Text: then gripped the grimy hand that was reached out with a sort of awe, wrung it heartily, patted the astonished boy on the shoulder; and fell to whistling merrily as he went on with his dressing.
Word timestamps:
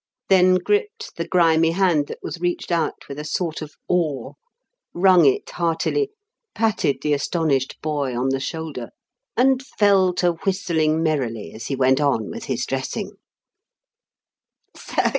then 0.29 0.55
gripped 0.55 1.15
the 1.15 1.27
grimy 1.27 1.69
hand 1.69 2.07
that 2.07 2.17
was 2.23 2.39
reached 2.39 2.71
out 2.71 3.07
with 3.07 3.19
a 3.19 3.23
sort 3.23 3.61
of 3.61 3.75
awe, 3.87 4.33
wrung 4.95 5.27
it 5.27 5.47
heartily, 5.51 6.09
patted 6.55 6.97
the 7.03 7.13
astonished 7.13 7.77
boy 7.83 8.17
on 8.17 8.29
the 8.29 8.39
shoulder; 8.39 8.89
and 9.37 9.61
fell 9.61 10.11
to 10.11 10.31
whistling 10.43 11.03
merrily 11.03 11.51
as 11.53 11.67
he 11.67 11.75
went 11.75 12.01
on 12.01 12.31
with 12.31 12.45
his 12.45 12.65
dressing. 12.65 13.11